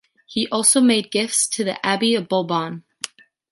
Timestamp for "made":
0.81-1.11